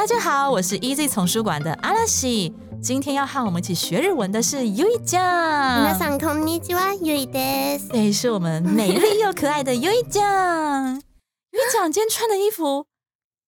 [0.00, 2.54] 大家好，我是 Easy 丛书馆的阿拉西。
[2.82, 5.20] 今天要和我们一起学日文的是 Yui 酱。
[5.20, 7.90] 皆さんこんにちは、Yui です。
[7.90, 11.02] 对，是我们美丽又可爱的 Yui 酱。
[11.52, 12.86] Yui 今天穿的衣服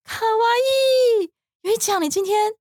[0.04, 0.44] 卡哇
[1.22, 1.30] 伊。
[1.66, 2.52] Yui 酱，你今天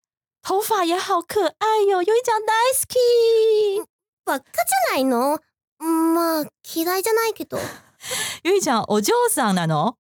[0.42, 2.02] 头发也好可爱哟、哦。
[2.02, 3.84] Yui 酱大好き。
[4.24, 5.38] バカじゃないの？
[5.82, 7.60] まあ嫌いじゃないけど。
[8.46, 9.96] Yui 酱，お嬢さんなの？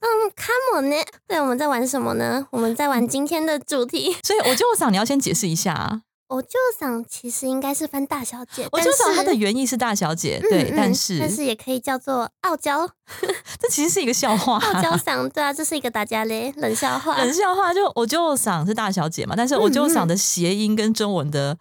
[0.00, 0.96] 嗯，卡莫呢？
[1.28, 2.46] 对，我们在玩什么呢？
[2.50, 4.16] 我们在玩今天的主题。
[4.24, 6.02] 所以，我就想你要先解释一下啊。
[6.28, 8.66] 我就想，其实应该是分大小姐。
[8.70, 12.88] 我就想，它的原意是大小姐，对，但是但是也可以叫做傲娇。
[13.58, 14.54] 这其实是一个笑话。
[14.58, 17.18] 傲娇嗓，对啊，这是一个大家嘞冷笑话。
[17.22, 21.58] 冷笑话就我就想是大小姐嘛，但是我就想的谐音跟中文的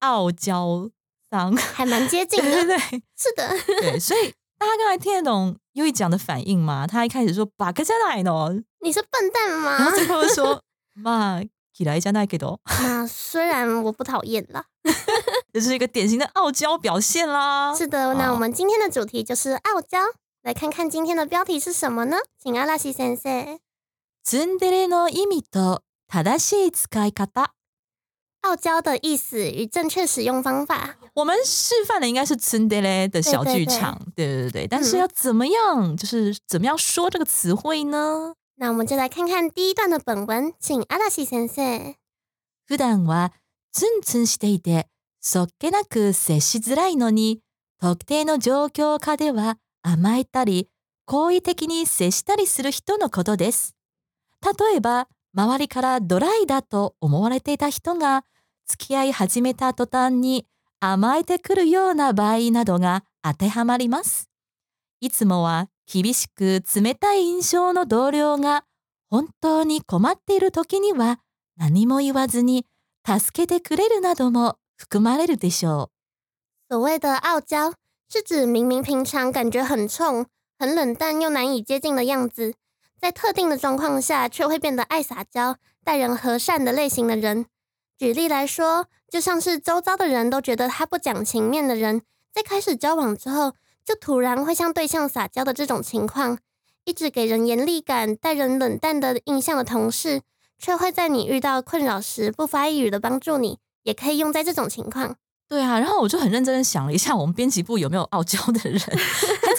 [0.00, 0.90] 傲娇
[1.30, 3.48] 嗓还蛮接近的，对对对，是的，
[3.80, 6.86] 对，所以大家刚才听得懂优一讲的反应吗？
[6.86, 8.52] 他一开始说“把克加奈诺”，
[8.84, 9.78] 你是笨蛋吗？
[9.78, 11.40] 然后最后说“马
[11.72, 12.60] 吉莱加那个多”。
[12.82, 14.66] 那虽然我不讨厌了，
[15.54, 17.74] 这是一个典型的傲娇表现啦。
[17.74, 19.98] 是的，那我们今天的主题就是傲娇。
[20.42, 22.18] 来看看今天的标题是什么呢？
[22.38, 23.58] 请阿拉西先生。
[24.22, 27.54] ツンデレの意味と正しい使い方。
[28.42, 34.66] 傲娇的意思与正确使用方法，我们示范的应该是 Sunday 的小剧场，对对对对。
[34.66, 38.34] 但是要怎么样，就是怎么样说这个词汇呢？
[38.56, 41.94] 那我们就来看看第一段的本文，请阿达西先生。
[42.66, 43.32] 这段话，
[43.72, 44.86] 真诚していて、
[45.22, 47.40] 避けなく接しづらいのに、
[47.78, 50.68] 特定の状況下では甘えたり、
[51.06, 53.74] 好意的に接したりする人のことです。
[54.42, 58.24] 例えば周りからドライだと思われていた人が
[58.66, 60.46] 付き合い始めた途端に
[60.80, 64.28] 甘えてくるような場合などが当てはまります。
[65.00, 68.64] いつもは厳しく冷たい印象の同僚が
[69.08, 71.20] 本当に困っている時には
[71.56, 72.66] 何も言わずに
[73.06, 75.90] 助けてくれるなども含まれるでしょ
[76.70, 77.72] う所谓的傲娇，
[78.08, 80.26] 是指明明平常感觉很冲、
[80.58, 82.54] 很冷淡又难以接近的样子，
[83.00, 87.46] 在特定的状况下却会变得爱撒娇、待人和善的类型的人。
[87.96, 92.02] 举例来说，就像是周遭的人都觉得他不讲情面的人，
[92.32, 96.38] 在开始交往之后，就突然会向对象撒娇的这种情况。
[96.84, 100.22] 一直给人严厉感、待人冷淡的印象的同事，
[100.58, 105.16] 却会在你遇到困扰时不发一语的帮助你，也可以用在这种情况。
[105.46, 108.80] 对啊，然后我就很认真的想了一下，我们编辑部有没有傲娇的人？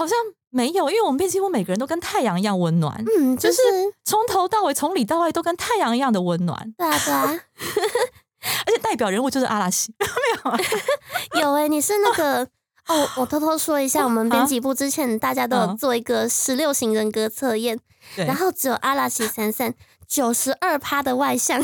[0.00, 0.16] 好像
[0.48, 7.40] 没有，因为我们编辑部每个人都跟太阳一样温暖，嗯，就就是是从头到尾，从里到外都跟太阳一样的温暖，对 啊对啊，
[8.66, 10.06] 而且代表人物就是阿拉西， 没
[10.42, 10.58] 有啊？
[11.42, 12.48] 有哎、你是那个
[12.88, 17.78] 哦，我偷偷说一下，我们编辑部之前大家都有嗯做一个十六型人格测验，
[18.16, 19.74] 对，然后只有阿拉西三三
[20.08, 21.62] 九十二趴的外向，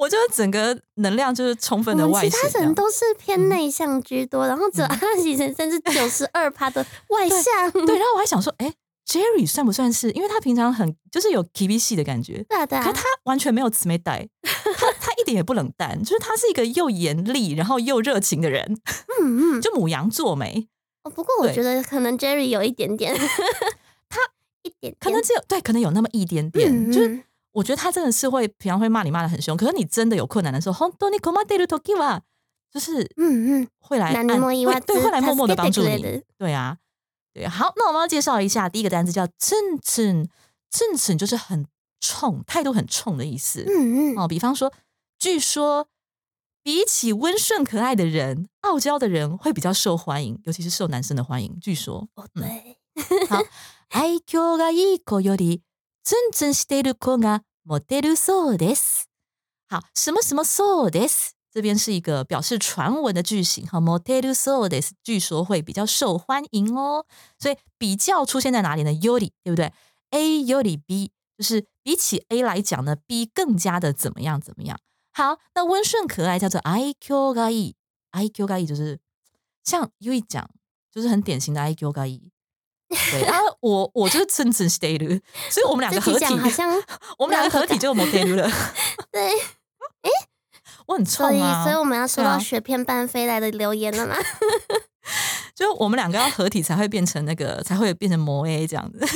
[0.00, 8.72] 我觉得整个能量就是充分的们其他外显这样，人都是偏内向居多，然后只有阿拉西先生是九十二趴的外向，对，然后我还想说，哎
[9.06, 10.10] ，Jerry 算不算是？
[10.12, 18.80] 因为他平常很就是有 K B 系的感觉，对啊对啊可，他完全没有慈眉带，他他一点也不冷淡，就是他是一个又严厉然后又热情的人，
[19.20, 20.66] 嗯嗯，就母羊座没，
[21.04, 23.14] 哦不过我对觉得可能 Jerry 有一点点，
[24.08, 24.18] 他
[24.62, 32.20] 一点点，可能只有对，可能有那么一点点，嗯就是嗯我觉得他真的是会平常会骂你骂的很凶，可是你真的有困难的时候，本当に困っている時は，
[32.72, 36.22] 就是嗯嗯，会来对，会来默默的帮助你。
[36.38, 36.76] 对啊，
[37.34, 40.28] 对，好，那我们要介绍一下第一个单词叫蹭蹭
[40.70, 41.66] 蹭蹭，就是很
[42.00, 43.64] 冲，态度很冲的意思。
[43.66, 44.72] 嗯嗯，哦，比方说，
[45.18, 45.88] 据说
[46.62, 51.58] 比起温顺可爱的人，傲娇的人会比较受欢迎，尤其是受男生的欢迎。
[51.60, 53.42] 据说，哦、嗯、对，好，
[53.90, 55.62] 爱嬌がいい子より。
[56.10, 59.02] 真真是得了空啊莫得了 sordis
[59.68, 67.06] 好什么什么 sordis 这边是一个表示传闻的句型哈莫得了 sordis 据说会比较受欢迎哦。
[67.38, 69.72] 所以比较出现在哪里呢？yuri 对不对
[70.10, 74.80] ？A yuri b 就是比起 a 来讲呢 b 更加的怎么样怎么样。
[75.12, 78.98] 好那温顺可爱叫做 iqkeyiqkey 就是
[79.62, 80.50] 像 u 一讲
[80.90, 82.32] 就是很典型的 iqkey
[82.90, 86.68] 对，然后我我就是真正 stay 了，所以我们两个合体好像
[87.18, 88.50] 我们两个合体就 model 了。
[89.12, 90.10] 对，诶，
[90.86, 94.16] 我很所以冲啊，所以我们要收到雪片般飞来的留言了吗？
[95.54, 99.06] 就我们两个要合体才会变成那个，才会变成魔 A 这样子。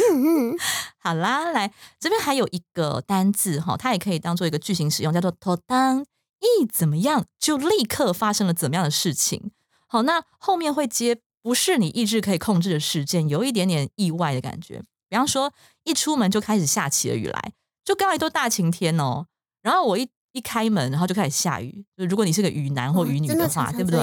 [0.99, 6.05] 好啦，来这边还有一个单字哈，它也可以当做一个句型使用，叫做“と当”。
[6.41, 9.51] 一怎么样，就立刻发生了怎么样的事情。
[9.87, 14.83] 好，那后面会接不是你意志可以控制的事件，有一点点意外的感觉。
[15.11, 15.53] 比方说，
[15.83, 17.53] 一出门就开始下起了雨来，
[17.85, 19.27] 就刚才都大晴天哦。
[19.61, 21.85] 然后我一一开门，然后就开始下雨。
[21.99, 24.01] 就如果你是个雨男或雨女的话，对不对？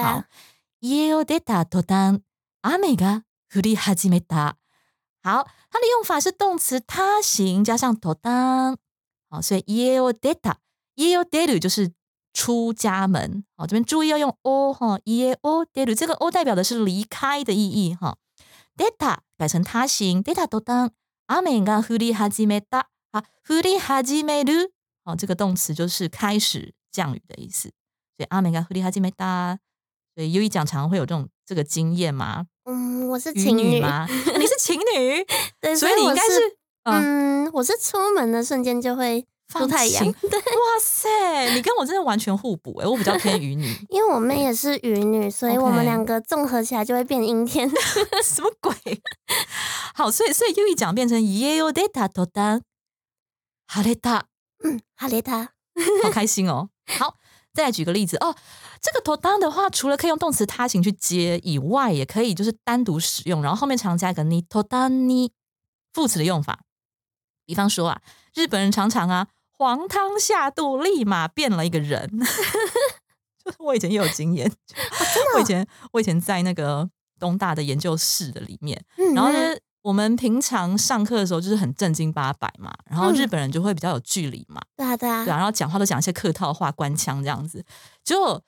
[0.00, 0.22] 好
[0.80, 2.20] ，yo de ta to dan，
[2.60, 4.52] 啊，哪个？huri hazimetta。
[5.20, 8.76] 好，它的用法是动词他行加上 to dan。
[9.28, 11.97] 好，所以 yo de ta，yo deu 就是。
[12.32, 18.16] 出家门好这边注意要用 o 哈 yeah o did 这个 o 代表的是离开的意义哈。
[18.76, 20.92] Data 改成他形 data 都当
[21.26, 24.52] 阿美嘎和哩哈基米哒啊和哩哈基米鲁
[25.04, 27.70] 哦这个动词就是开始降雨的意思。
[28.16, 29.58] 所以阿美嘎和哩哈基米哒
[30.14, 32.46] 所以 u 一讲常会有这种这个经验吗？
[32.64, 34.06] 嗯我是情侣吗？
[34.38, 35.26] 你是情侣？
[35.76, 40.38] 所以你应该是嗯我是出门的瞬间就会放太阳 对。
[40.38, 47.68] 哇塞你跟我真的完全互补诶我比较偏渔女 因为我们也是渔女所以我们两个综合起来就会变阴天。
[48.22, 48.74] 什么鬼？
[49.94, 52.60] 好所以所以又一讲变成 yueyodata タ
[54.64, 55.50] 嗯哈咧塔
[56.02, 56.70] 好开心哦。
[56.86, 57.14] 好
[57.52, 58.16] 再举个例子。
[58.18, 58.34] 哦
[58.80, 65.32] 这个 t o 的话除了可以用动词他形去接以外也可以就是单独使用然后后面常加一个 ni t o d
[65.92, 66.60] 副词的用法。
[67.44, 68.00] 比方说啊
[68.34, 69.26] 日本人常常啊
[69.58, 72.08] 黄汤下肚，立马变了一个人。
[73.44, 74.50] 就是我以前也有经验，
[75.34, 76.88] 我以前我以前在那个
[77.18, 79.38] 东大的研究室的里面，嗯然后呢，
[79.82, 85.24] 我们平常上课的时候就是很正经八百嘛，然后日本人就会比较有距离嘛，对啊对啊。
[85.24, 87.64] 对啊，然后讲话都讲一些客套话、官腔这样子。
[88.04, 88.40] 结果，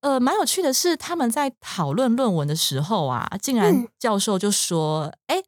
[0.00, 3.88] 呃，蛮有趣的是，他们在讨论论文的时候啊，竟然嗯。
[3.98, 5.42] 教授就说：“哎、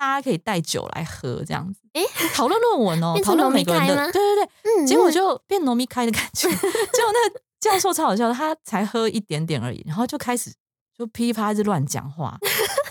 [0.00, 2.02] 大家可以带酒来喝，这样子。”诶
[2.32, 6.48] 讨论论文哦，讨论每个人的，对对对，嗯，结果嗯就变农民开的感觉。
[6.48, 10.50] 结果那个教授超好笑的，他才喝一点点而已，然后就开始
[10.96, 12.38] 就噼里啪啦一直乱讲话。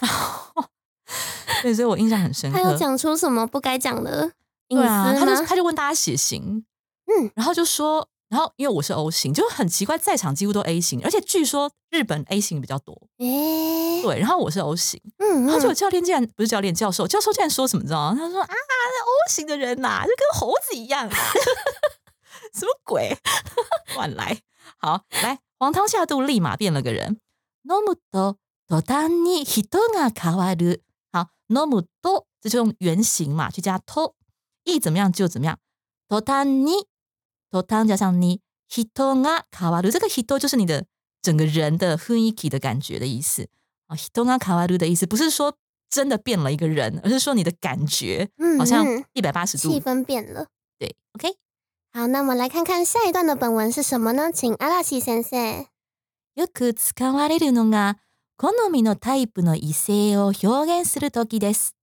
[0.01, 0.63] 然 后
[1.63, 2.57] 对，所以我印象很深刻。
[2.57, 4.31] 他有讲出什么不该讲的
[4.67, 5.45] 隐私对啊，他就？
[5.45, 6.63] 他就问大家血型，
[7.07, 13.09] 嗯，然后就说，然后因为我是 O 型，就很奇怪，在场几乎都 A 型，而且据说日本 A 型比较多。
[13.17, 18.15] 诶、对，然后我是 O 型，嗯,然后就教练竟然不是教练，教授，教授竟然说什么你知道吗？
[18.17, 21.15] 他说啊，那 O 型的人呐、就跟猴子一样、啊，
[22.53, 23.17] 什么鬼，
[23.95, 24.39] 乱来。
[24.77, 27.19] 好，来，黄汤下肚立马变了个人。
[27.65, 28.37] ノムド
[28.67, 30.83] 途端に人が変わる。
[31.11, 34.13] 好，ノムド这就用原型嘛，去加 to，
[34.63, 35.57] 意怎么样就怎么样。
[36.07, 36.87] 途端に
[37.51, 40.85] 头汤加上你 hito ga k a w a r 这个 hito 就是你的
[41.21, 43.49] 整个人的 h u n i k i 的感觉的意思
[43.87, 43.95] 啊。
[43.95, 45.55] hito ga k a w a r 的意思不是说
[45.89, 48.29] 真的变了一个人，而是说你的感觉
[48.59, 50.47] 好像一百八十度、气氛变了。
[50.77, 51.35] 对，OK。
[51.91, 54.31] 好，那我们来看看下一段的本文是什么呢？
[54.31, 55.65] 请阿拉西先生。
[56.35, 57.97] よく使われるのが
[58.37, 60.47] 好みのタイプの異性を表
[60.81, 61.75] 現するときです。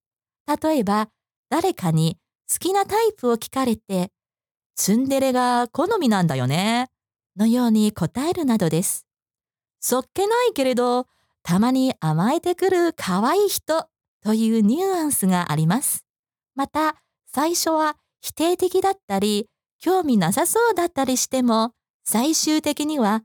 [0.46, 1.08] 例えば、
[1.50, 2.16] 誰かに
[2.48, 4.12] 好きなタイプを聞かれて、
[4.76, 6.88] ツンデレが好みなんだよね、
[7.36, 9.06] のように答えるなどです。
[9.80, 11.06] そっけないけれど、
[11.42, 13.88] たまに甘えてくる可愛い人
[14.22, 16.04] というニュアンスがあります。
[16.54, 21.72] また、最初は否定的だったり、興味なさそうだったりしても、
[22.04, 23.22] 最終的には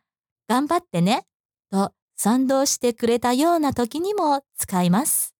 [0.47, 1.25] 頑張ってね
[1.71, 5.33] と賛同してくれたような時にも使います。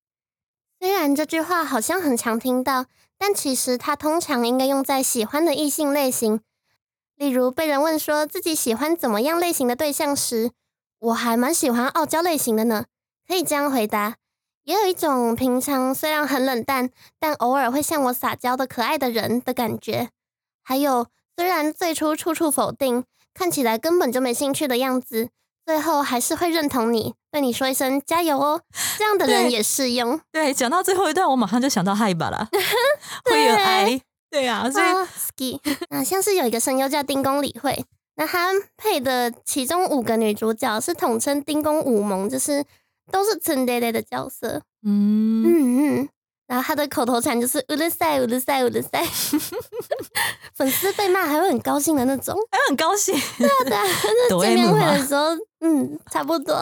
[0.79, 2.87] 虽然这句话好像很常听到，
[3.21, 6.41] 但其实它通常应该用在喜欢的异性类型。
[7.15, 10.49] 例如，被人问说自己喜欢怎么样类型的对象时，
[10.97, 12.85] 我还蛮喜欢傲娇类型的呢。
[13.27, 14.15] 可以这样回答。
[14.63, 20.09] 也有一种平常虽然很冷淡，但偶尔会向我撒娇的可爱的人的感觉。
[20.63, 25.29] 还有，虽然最初处处否定，看起来根本就没兴趣的样子，
[25.63, 28.61] 最后还是会认同你，对你说一声加油哦。
[28.97, 30.19] 这样的人也适用。
[30.31, 32.47] 对，讲到最后一段，我马上就想到嗨吧了，
[33.25, 34.01] 会有爱。
[34.29, 35.59] 对啊，所以、啊 ski
[35.89, 37.83] 啊，像是有一个声优叫丁宫理惠，
[38.15, 42.63] 那他配的其中五个女主角是统称丁宫五萌，就是
[43.11, 44.61] 都是村爹爹的角色。
[44.85, 46.09] 嗯，嗯嗯，
[46.51, 49.01] 然后他的口头禅就是乌鲁塞乌鲁塞乌鲁塞，
[50.53, 52.37] 粉丝被骂还会很高兴的那种。
[52.51, 53.15] 还很高兴。
[53.37, 53.83] 对啊，对啊，
[54.29, 55.27] 就是见面会的时候，
[55.61, 56.53] 嗯，差不多。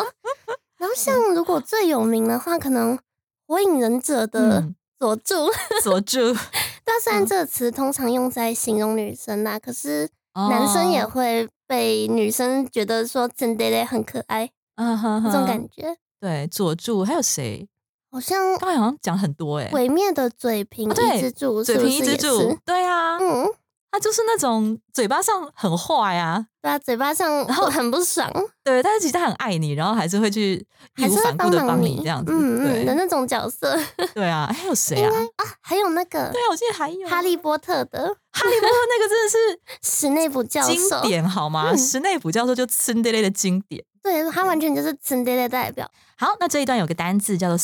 [0.77, 2.95] 然后像如果最有名的话，可能
[3.47, 5.49] 《火影忍者》的嗯佐助。
[5.81, 6.19] 佐助，
[6.85, 17.67] 但虽然嗯这个词通常用在形容女生啦，可是男生也哦会被女生觉得说真的嘞很可爱嗯哼那种感觉，对，佐助还有谁？
[18.11, 23.45] 好像刚才好像讲很多哎、毁灭的嘴平哦对一之助，嘴是不平一之助是也是，对啊，嗯，
[23.91, 28.31] 他就是那种嘴巴上很坏啊，对啊，嘴巴上然后很不爽，
[28.63, 30.55] 对，但是其实他很爱你，然后还是会去
[30.97, 33.77] 义无反顾的帮你这样子，嗯嗯的那种角色
[34.15, 35.11] 对啊，还有 谁啊？
[35.37, 37.99] 啊，还有那个对啊，我记得还有哈利波特的
[38.31, 39.37] 哈利波特那个真的是
[39.83, 41.69] 史内普教授经，典好吗？
[41.71, 43.83] 嗯史内普教授就村爹类的经典。
[44.01, 45.85] 对他完全就是真的的代表，
[46.17, 47.57] 好，那这一段有个单字叫做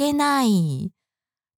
[0.00, 0.90] gay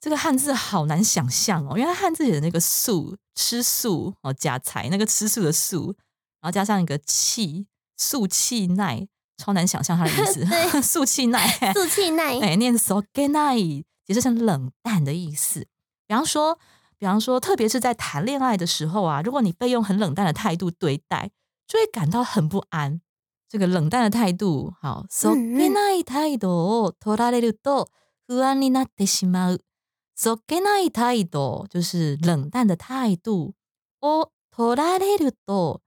[0.01, 5.95] 这个汉字好难想象哦原来汉字里的那个素吃素哦加财那个吃素的素
[6.41, 9.07] 然后加上一个气素气奈
[9.39, 10.45] 超难想象它的意思。
[10.51, 10.83] 对。
[10.83, 11.73] 素气奈。
[11.73, 12.37] 素气奈。
[12.41, 13.29] 诶 念的时候 gay
[14.21, 15.61] 像冷淡的意思。
[16.09, 16.59] 比方说
[16.99, 21.31] 比方说特别是在谈恋爱的时候啊如果你被用很冷淡的态度对待
[21.69, 23.01] 就会感到很不安。
[23.49, 27.87] 这个冷淡的态度好 so 别拿一太拖拉了六度
[28.27, 29.57] 不安的那徳西玛，
[30.15, 33.55] 做给那以态度就是冷淡的态度。
[34.01, 35.81] 哦，托拉雷鲁多。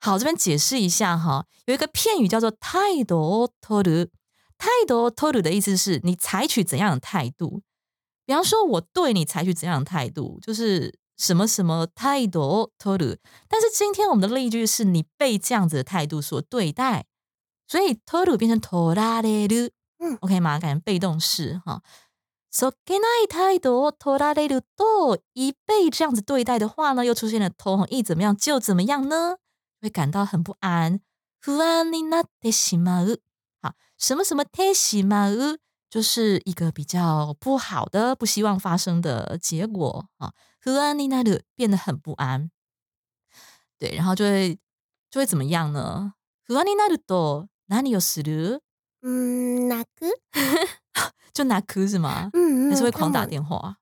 [0.00, 4.06] 好，这边解释一下哈，有一个片语叫做态度托鲁。
[4.56, 7.62] 态度托鲁的意思是你采取怎样的态度？
[8.26, 13.16] 比方说，我对你采取怎样的态度，就是什么什么态度托鲁。
[13.48, 17.06] 但是今天我们的例句是你被这样子的态度所对待，
[17.66, 19.70] 所以托鲁变成托拉雷鲁。
[19.98, 21.82] 嗯，OK 嘛，改成被动式哈。
[22.50, 29.36] So ganai 太多，tola lelu 多，一被这样子对待的话呢，又出现了偷，一怎么样就怎么样呢？
[29.80, 31.00] 会感到很不安。
[31.44, 32.76] Who ani na te xi
[33.60, 35.58] 好，什么什么 te xi
[35.90, 40.32] 就是一个比较不好的、不希望发生的结果啊。
[40.64, 42.50] Who ani na le，变得很不安。
[43.78, 44.58] 对，然后就会
[45.10, 46.14] 就会怎么样呢
[46.46, 48.60] ？Who ani na le 多，哪里有思路？
[49.02, 50.06] 嗯，哪个？
[51.32, 52.30] 就拿哭是吗？
[52.34, 53.76] 嗯，还是会狂打话，电话，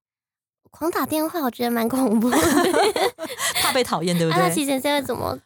[0.71, 2.37] 狂打电话，我觉得蛮恐怖的。
[3.63, 4.43] 怕被讨厌，对不对？
[4.43, 5.39] 那其实现在怎么？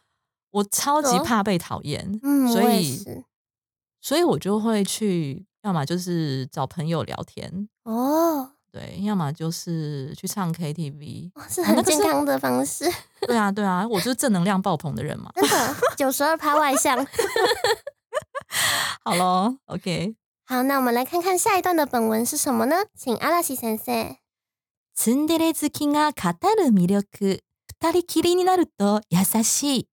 [0.51, 3.23] 我超级怕被讨厌，嗯，所以。
[4.03, 11.29] 所以我就会去，要么就是找朋友聊天，哦，对，要么就是去唱 KTV。
[11.35, 12.91] 哦是很健康的方式，
[13.27, 15.31] 对啊，对啊，我 就是正能量爆棚的人嘛。
[15.35, 16.97] 真的九十二趴外向。
[19.03, 22.85] 好咯 o k 好，那我们来看看下一段的本文是什么呢？
[22.95, 24.17] 请阿拉西先生。
[24.93, 27.43] ツンデレ好きが語る魅力。
[27.67, 29.87] 二人きりになると優しい。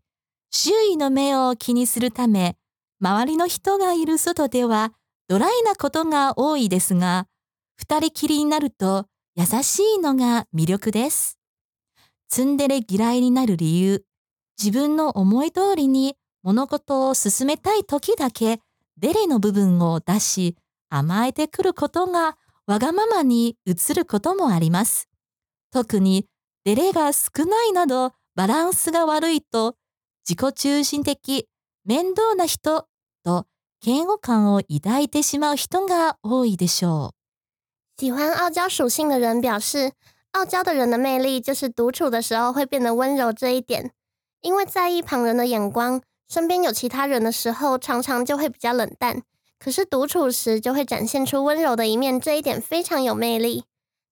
[0.50, 2.56] 周囲の目を気にするため、
[3.00, 4.92] 周りの人がいる外では
[5.28, 7.26] ドライなことが多いですが、
[7.76, 11.38] 二人きりになると優しいのが魅力です。
[12.28, 14.04] ツンデレ嫌いになる理由。
[14.58, 18.60] 自分の思い通りに物事を進めたい時だけ
[18.96, 20.56] デレの部分を出し
[20.88, 25.08] 甘えてくることがわがままに映ることもあります。
[25.70, 26.26] 特に
[26.64, 29.76] デレが少ないなどバランスが悪いと
[30.28, 31.48] 自己中心的、
[31.84, 32.86] 面倒な人
[33.24, 33.46] と
[33.82, 39.92] 嫌悪感を抱いてしまう人が多いでしょう喜欢傲娇属性的人表示，
[40.32, 43.92] 傲娇的人的魅力就是独处的时候会变得温柔这一点。
[44.40, 49.22] 因为在意旁人的眼光，身边有其他人的时候，常常就会比较冷淡。
[49.58, 53.64] 可是独处时就会展现出温柔的一面，这一点非常有魅力。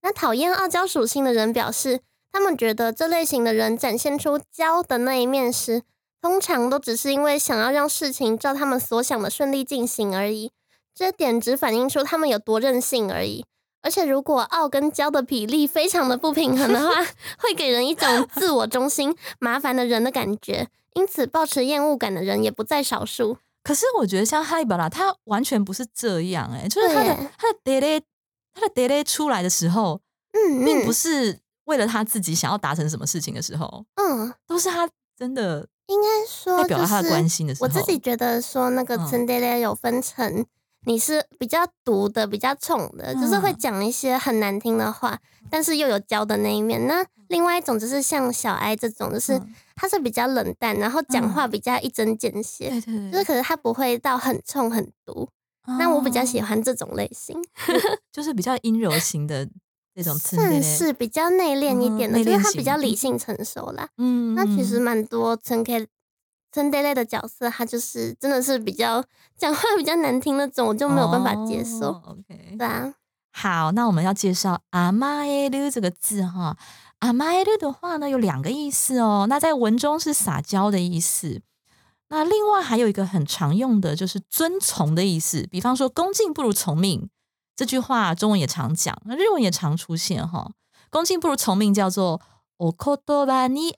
[0.03, 2.01] 那讨厌傲娇属性的人表示，
[2.33, 5.83] 他们觉得这类型的人展现出娇的那一面时，
[6.21, 10.51] 通常都只是因为想要让事情照他们所想的顺利进行而已。
[10.95, 13.45] 这点只反映出他们有多任性而已。
[13.83, 17.07] 而且，如果傲跟娇的比例非常的不平衡的话，
[17.39, 20.67] 会给人一种自我中心、麻烦的人的感觉。
[20.97, 23.37] 因此，抱持厌恶感的人也不在少数。
[23.63, 28.03] 可是我觉得像哈利巴拉，他完全不是这样哎、就是他的他的 d e
[28.55, 30.01] 他的 d e 出来的时候，
[30.33, 34.89] 嗯，并不嗯是为了他自己想要达成什么事情的时候，嗯，都是他
[35.19, 37.67] 真的应该说代表达他的关心的时候。
[37.67, 40.47] 我自己觉得说那个嗯 t e n 有分成，
[40.87, 45.19] 你是比较毒的、比较冲的，就是会讲一些很难听的话，
[45.51, 46.87] 但是又有教的那一面。
[46.87, 49.41] 那另外一种就是像小哀这种，就是
[49.75, 52.71] 他是比较冷淡，然后讲话比较一针见血，
[53.13, 55.29] 就是可是他不会到很冲很毒。
[55.79, 57.37] 那我比较喜欢这种类型，
[58.11, 59.49] 就是比较阴柔型的。
[59.99, 63.89] 那种算是比较内敛一点的，就、因为他比较理性成熟啦。
[63.97, 65.87] 嗯，那其实蛮多纯 K
[66.57, 69.05] 陈 d 类的角色，他就是真的是比较
[69.37, 71.89] 讲话比较难听那种，我就没有办法接受。
[71.89, 72.95] 哦 OK，对啊，
[73.31, 76.57] 好，那我们要介绍阿玛耶鲁这个字哈，
[77.01, 79.27] 阿玛耶鲁的话呢，有两个意思哦。
[79.29, 81.43] 那在文中是撒娇的意思。
[82.09, 87.11] 那另外还有一个很常用的就是遵从的意思，比方说“恭敬不如从命”
[87.55, 90.53] 这句话，中文也常讲，那日文也常出现哈。
[90.89, 92.23] 恭敬不如从命叫做
[92.57, 93.75] “okotoba ni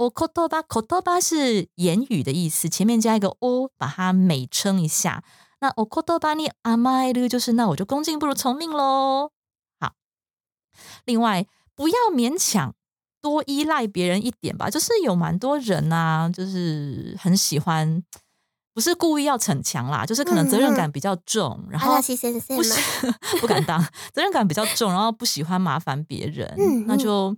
[0.00, 0.08] amaeru”。
[0.08, 5.22] 好，okotoba，kotoba 是言语的意思，前面加一个 o，把它美称一下。
[5.60, 9.30] 那 okotoba ni amaeru 就是那我就恭敬不如从命喽。
[9.78, 9.92] 好，
[11.04, 12.74] 另外不要勉强。
[13.22, 18.02] 多依赖别人一点吧，就是有蛮多人啊，就是很喜欢，
[18.72, 22.62] 不是故意要逞强啦，就是可能责任感比较重，然后不
[23.42, 23.78] 不敢当，
[24.14, 26.50] 责任感比较重，然后不喜欢麻烦别人，
[26.86, 27.36] 那就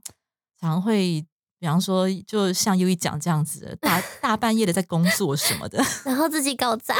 [0.60, 1.26] 常会，
[1.62, 6.96] 比方说，就像优一讲这样子， 大大半夜的在工作什么的， 然后自己搞砸，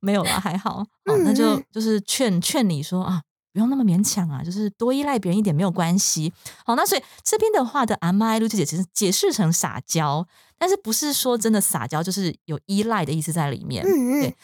[0.00, 0.84] 没有了，还好。
[1.04, 3.22] 哦，那就就是劝劝你说啊，
[3.52, 6.32] 不用那么勉强啊，就是多依赖别人一点没有关系。
[6.66, 10.26] 好，那所以这边的话的阿妈露姐姐其实解释成撒娇，
[10.58, 13.84] 但是不是说真的撒娇，就是有依赖的意思在里面。
[13.84, 14.34] 对，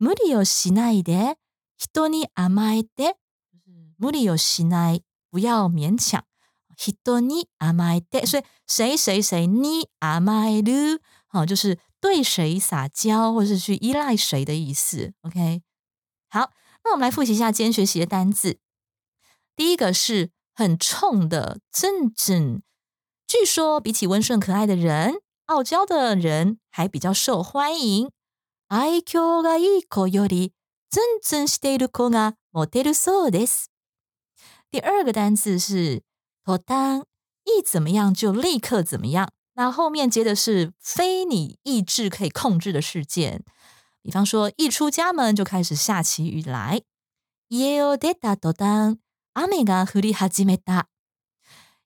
[0.00, 1.36] 無理をしないで
[1.78, 3.14] 人に甘えて，
[3.52, 3.70] 就是
[4.00, 6.24] 有理をしない，不要勉强。
[6.76, 8.26] Hitoni am I dead？
[8.26, 11.00] 所以谁谁谁，你 am I do？
[11.26, 15.12] 好，就是对谁撒娇或是去依赖谁的意思。
[15.22, 15.62] OK，
[16.28, 16.50] 好，
[16.84, 18.58] 那我们来复习一下今天学习的单字。
[19.56, 22.62] 第一个是很冲的，真真，
[23.26, 25.14] 据说比起温顺可爱的人，
[25.46, 28.10] 傲娇的人还比较受欢迎。
[28.68, 30.52] IQ が一個より
[30.90, 33.70] 真真している子が持てるそうです。
[34.70, 36.02] 第二个单词是。
[36.44, 37.04] 脱单，
[37.44, 39.32] 一怎么样就立刻怎么样。
[39.54, 43.42] 那后面接的是非你意志可以控制的事件，
[44.02, 46.82] 比方说一出家门就开始下起雨来。
[47.48, 48.98] 家を出た途端
[49.34, 50.58] 雨が降り始め。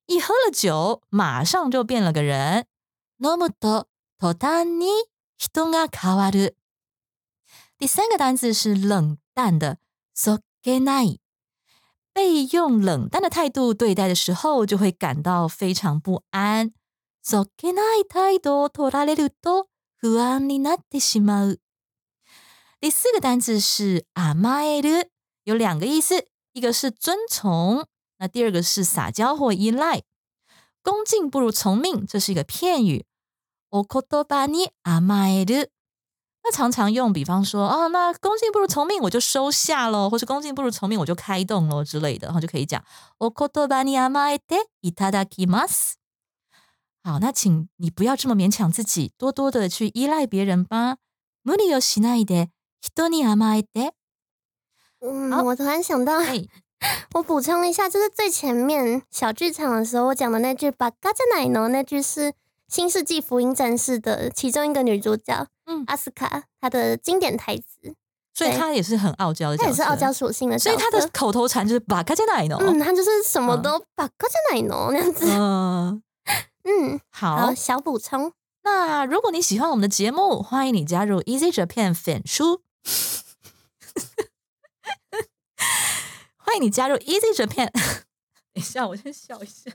[0.07, 2.65] 一喝了酒，马上就变了个人。
[3.21, 3.87] 飲むと
[4.19, 4.89] 途端に
[5.37, 6.57] 人が変わる。
[7.79, 9.79] 第三个单词是冷淡的，
[12.19, 16.73] 被用冷淡的态度对待的时候就会感到非常不安。
[22.81, 25.07] 第四个单词是 amado
[25.45, 27.87] 有两个意思一个是尊崇
[28.19, 30.03] 那第二个是撒娇或依赖。
[30.83, 33.07] 恭敬不如从命这是一个片语。
[33.71, 34.71] Okotopani
[36.53, 42.83] 常常用，比方说，哦，那恭敬不如从命，我就收下喽，或是恭敬不如从命，我就开动喽之类的，然后就可以讲
[43.19, 45.95] お言葉に甘えていただきます。
[47.03, 50.97] 好，那请你不要这么勉强自己，多多的去依赖别人吧。
[51.45, 52.49] 無理をしないで、
[52.81, 53.93] 人に甘えて。
[55.01, 56.19] 嗯，我突然想到，
[57.15, 62.35] 我补充一下，就是最前面小剧场的时候，我讲的那句“把嘎在奶农”那句是。
[62.69, 67.95] 新世纪福音战士》的其中一个女主角，嗯，阿斯卡，她的经典台词。
[68.35, 72.57] 所以她也是很傲娇的，她也是傲娇属性的，所以她的口头禅就是“把嘎在奶呢”。
[72.61, 75.27] 嗯，她就是什么都“把嘎在奶呢”那样子。
[75.29, 76.03] 嗯
[76.65, 78.33] 嗯， 好，小补充。
[78.63, 82.61] 那如果你喜欢我们的节目，欢迎你加入 Easy Japan 粉书。
[86.37, 87.71] 欢迎你加入 Easy Japan。
[87.73, 87.83] 等
[88.55, 89.73] 一下，我先笑一下。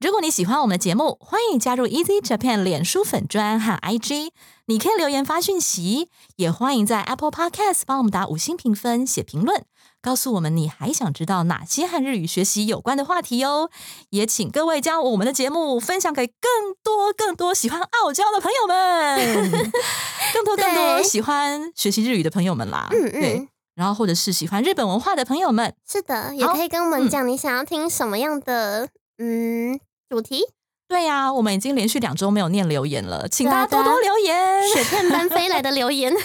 [0.00, 4.30] 如果你喜欢我们的节目，欢迎加入 Easy Japan 脸书粉专和 IG，
[4.66, 9.64] 你可以留言发讯息，也欢迎在 Apple Podcast 帮我们打五星评分、写评论，
[10.00, 13.70] 告诉我们你还想知道哪些和日语学习有关的话题哦。
[14.10, 19.50] 也请各位将我们的节目分享给更多更多喜欢傲娇的朋友们，
[20.32, 22.88] 更多更多喜欢学习日语的朋友们啦。
[22.92, 29.80] 嗯嗯，然后或者是喜欢日本文化的朋友们，是的，也可以跟我们讲你想要听什么样的嗯。
[30.08, 30.42] 主题
[30.88, 36.12] 对呀，我们已经连续两周没有念留言了，请大家多多留言，雪片般飞来的留言。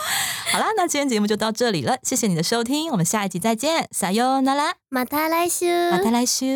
[0.52, 6.46] 好啦，那今天节目就到这里了，谢谢你的收听，我们下一集再见，撒哟那拉，马达来修，马达来修。